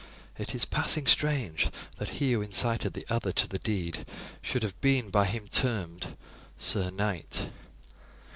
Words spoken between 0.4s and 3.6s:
is passing strange that he who incited the other to the